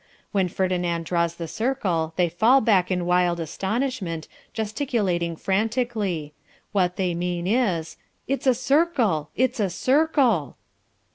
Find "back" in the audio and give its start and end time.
2.59-2.89